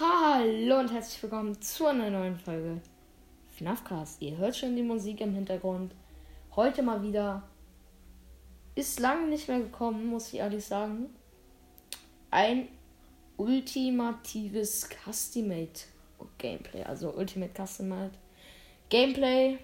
[0.00, 2.80] Hallo und herzlich willkommen zu einer neuen Folge
[3.56, 4.20] FNAFcast.
[4.22, 5.94] Ihr hört schon die Musik im Hintergrund.
[6.56, 7.44] Heute mal wieder.
[8.74, 11.14] Ist lange nicht mehr gekommen, muss ich ehrlich sagen.
[12.32, 12.66] Ein
[13.36, 15.84] ultimatives Customate
[16.38, 16.82] Gameplay.
[16.82, 18.18] Also Ultimate Customate
[18.88, 19.58] Gameplay.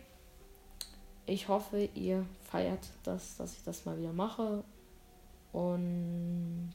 [1.27, 4.63] Ich hoffe, ihr feiert das, dass ich das mal wieder mache.
[5.53, 6.73] Und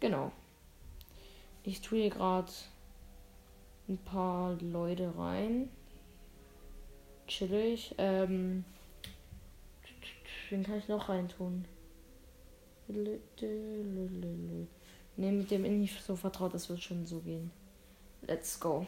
[0.00, 0.32] genau.
[1.66, 2.52] Ich tue hier gerade
[3.88, 5.70] ein paar Leute rein.
[7.26, 7.94] Chillig.
[7.96, 8.66] Ähm,
[10.50, 11.64] wen kann ich noch reintun?
[12.86, 13.18] Ne,
[15.16, 17.50] mit dem ich nicht so vertraut, das wird schon so gehen.
[18.20, 18.86] Let's go.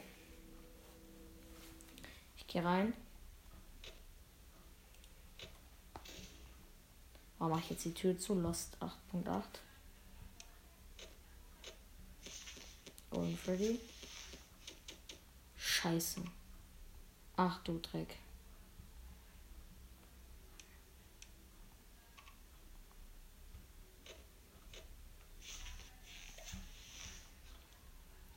[2.36, 2.92] Ich gehe rein.
[7.38, 8.34] Warum mache ich jetzt die Tür zu?
[8.34, 9.42] Lost 8.8.
[13.16, 13.80] Golden Freddy.
[15.56, 16.20] Scheiße.
[17.38, 18.14] Ach du Dreck.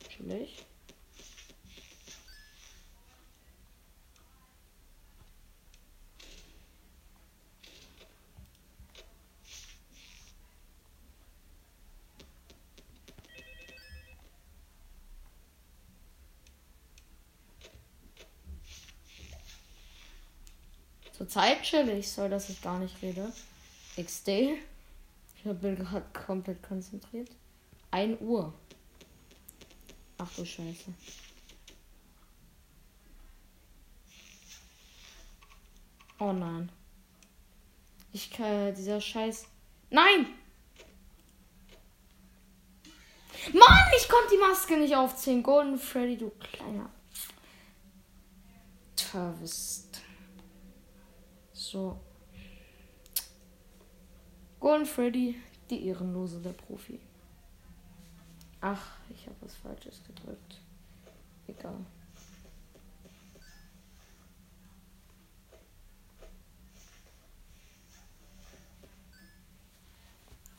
[0.08, 0.66] Chillig.
[21.20, 23.34] Zurzeit chillig, soll dass ich gar nicht rede.
[24.02, 24.30] XD.
[25.36, 27.30] Ich bin gerade komplett konzentriert.
[27.92, 28.54] 1 Uhr.
[30.18, 30.94] Ach du Scheiße.
[36.20, 36.72] Oh nein.
[38.14, 39.46] Ich kann dieser Scheiß.
[39.90, 40.26] Nein!
[43.52, 45.44] Mann, ich konnte die Maske nicht aufziehen.
[45.44, 46.90] Golden Freddy, du kleiner.
[48.96, 50.02] Terrorist.
[51.72, 52.00] So.
[54.60, 55.36] Golden Freddy,
[55.70, 57.00] die Ehrenlose der Profi.
[58.60, 60.62] Ach, ich habe was Falsches gedrückt.
[61.46, 61.76] Egal.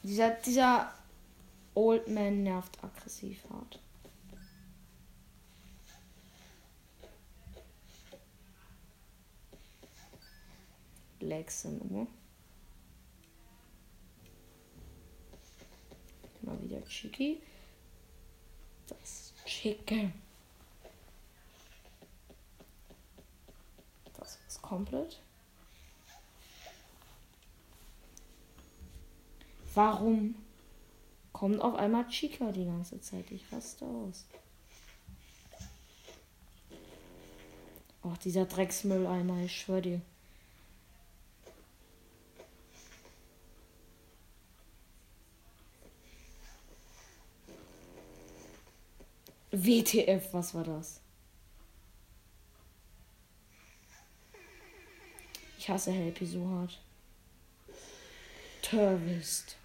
[0.05, 0.95] Dieser, dieser
[1.75, 3.81] Old Man nervt aggressiv hart.
[11.31, 12.09] Lexen Uhr.
[16.43, 17.41] Mal wieder Chicky.
[18.89, 20.13] Das Chicken.
[24.19, 25.21] Das ist komplett.
[29.75, 30.35] Warum
[31.33, 33.31] kommt auf einmal Chica die ganze Zeit?
[33.31, 34.27] Ich raste aus.
[38.03, 40.01] Oh, dieser Drecksmülleimer, ich schwör dir.
[49.53, 51.01] WTF, was war das?
[55.59, 56.81] Ich hasse Happy so hart.
[58.63, 59.57] Terrorist.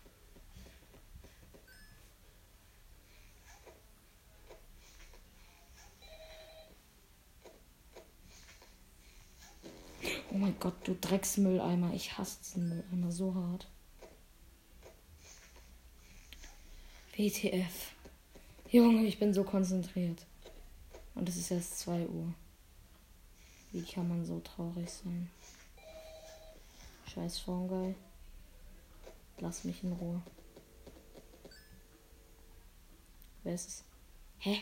[10.32, 11.94] Oh mein Gott, du Drecksmülleimer.
[11.94, 13.68] Ich hasse diesen Mülleimer so hart.
[17.16, 17.95] WTF.
[18.76, 20.26] Junge, ich bin so konzentriert.
[21.14, 22.34] Und es ist erst 2 Uhr.
[23.72, 25.30] Wie kann man so traurig sein?
[27.08, 27.96] Scheiß Fungi.
[29.38, 30.22] Lass mich in Ruhe.
[33.44, 33.84] Wer ist es?
[34.40, 34.62] Hä?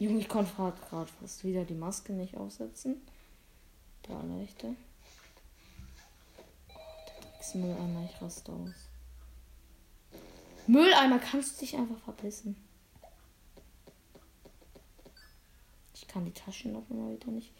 [0.00, 3.02] Junge, ich konnte gerade fast wieder die Maske nicht aufsetzen.
[4.02, 4.74] Da leichte.
[6.70, 8.91] Oh, der Drecksmülleimer, ich raste aus.
[10.66, 12.56] Mülleimer, kannst du dich einfach verpissen?
[15.94, 17.52] Ich kann die Taschen noch mal wieder nicht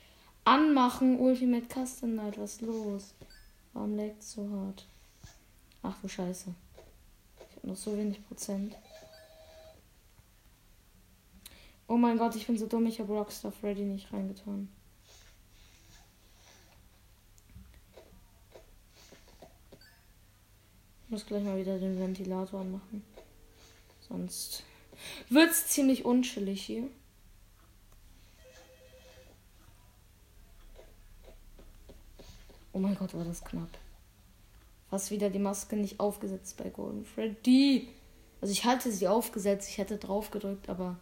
[0.44, 1.19] anmachen.
[1.19, 3.14] Ultimate Custom Night, was los?
[3.72, 4.87] Warum leckt so hart?
[5.82, 6.54] Ach du Scheiße.
[7.50, 8.76] Ich habe noch so wenig Prozent.
[11.88, 12.87] Oh mein Gott, ich bin so dumm.
[12.87, 14.69] Ich habe Rockstar Freddy nicht reingetan.
[21.12, 23.05] Muss gleich mal wieder den Ventilator machen.
[24.09, 24.64] Sonst
[25.29, 26.88] wird es ziemlich unschillig hier.
[32.73, 33.69] Oh mein Gott, war das knapp.
[34.88, 37.91] Fast wieder die Maske nicht aufgesetzt bei Golden Freddy.
[38.41, 40.97] Also ich hatte sie aufgesetzt, ich hätte drauf gedrückt, aber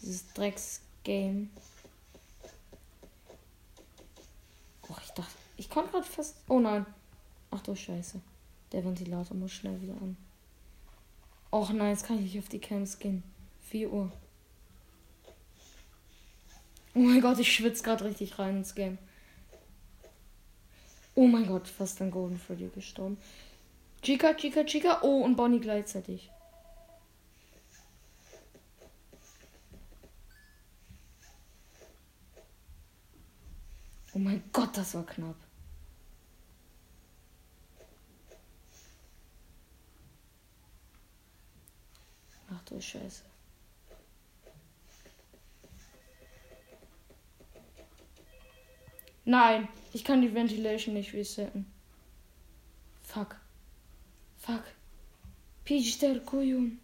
[0.00, 1.50] dieses Drecks-Game.
[4.88, 6.36] Och, ich dachte, ich konnte gerade fast.
[6.48, 6.86] Oh nein.
[7.50, 8.20] Ach du Scheiße.
[8.74, 10.16] Der Ventilator muss schnell wieder an.
[11.52, 13.22] Och nein, jetzt kann ich nicht auf die Camps gehen.
[13.68, 14.10] 4 Uhr.
[16.92, 18.98] Oh mein Gott, ich schwitze gerade richtig rein ins Game.
[21.14, 23.16] Oh mein Gott, fast ein Golden Freddy gestorben.
[24.02, 24.98] Chica, Chica, Chica.
[25.02, 26.28] Oh, und Bonnie gleichzeitig.
[34.14, 35.36] Oh mein Gott, das war knapp.
[42.70, 43.22] Du Scheiße.
[49.24, 51.66] Nein, ich kann die Ventilation nicht resetten.
[53.02, 53.36] Fuck.
[54.36, 54.64] Fuck.
[55.64, 56.78] Pister Kuyum.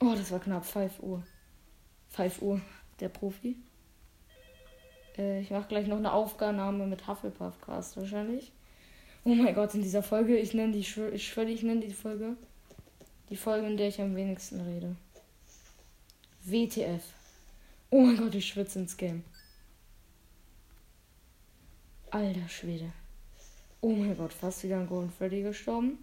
[0.00, 0.64] Oh, das war knapp.
[0.64, 1.24] 5 Uhr.
[2.10, 2.60] 5 Uhr,
[3.00, 3.56] der Profi.
[5.16, 8.52] Äh, ich mache gleich noch eine Aufnahme mit Hufflepuff Cast wahrscheinlich.
[9.24, 12.36] Oh mein Gott, in dieser Folge, ich nenne die, ich schwöre, ich nenne die Folge
[13.30, 14.96] die Folge, in der ich am wenigsten rede.
[16.44, 17.02] WTF.
[17.90, 19.24] Oh mein Gott, ich schwitze ins Game.
[22.10, 22.90] Alter Schwede.
[23.80, 25.98] Oh mein Gott, fast wieder ein Golden Freddy gestorben.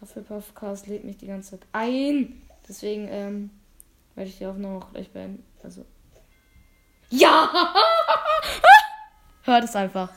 [0.00, 2.42] Hufflepuff Cast lädt mich die ganze Zeit ein.
[2.68, 3.50] Deswegen ähm,
[4.14, 5.44] werde ich die auch gleich beenden.
[5.62, 5.84] Also.
[7.10, 7.50] Ja!
[9.44, 10.12] Hört es einfach.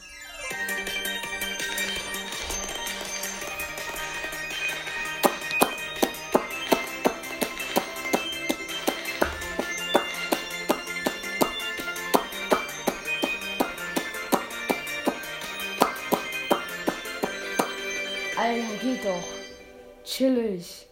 [19.03, 20.03] Doch.
[20.03, 20.87] Chillig.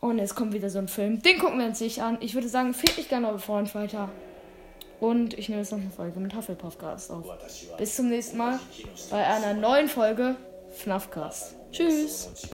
[0.00, 1.22] Und jetzt kommt wieder so ein Film.
[1.22, 2.18] Den gucken wir uns nicht an.
[2.20, 4.10] Ich würde sagen, fehlt mich gerne eure Freund weiter.
[5.00, 7.26] Und ich nehme jetzt noch eine Folge mit Hufflepuffcast auf.
[7.76, 8.58] Bis zum nächsten Mal
[9.10, 10.36] bei einer neuen Folge
[10.70, 11.54] FNAFcast.
[11.72, 12.30] Tschüss.